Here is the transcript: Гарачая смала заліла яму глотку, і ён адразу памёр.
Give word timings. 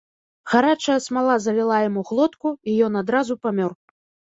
Гарачая 0.53 0.95
смала 1.07 1.35
заліла 1.45 1.77
яму 1.89 2.07
глотку, 2.11 2.47
і 2.69 2.77
ён 2.91 3.05
адразу 3.07 3.43
памёр. 3.47 3.73